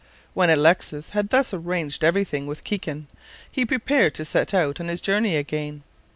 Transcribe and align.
When 0.33 0.49
Alexis 0.49 1.11
had 1.11 1.29
thus 1.29 1.53
arranged 1.53 2.03
every 2.03 2.23
thing 2.23 2.47
with 2.47 2.63
Kikin, 2.63 3.05
he 3.51 3.67
prepared 3.67 4.15
to 4.15 4.25
set 4.25 4.51
out 4.51 4.79
on 4.81 4.87
his 4.87 4.99
journey 4.99 5.35
again. 5.35 5.83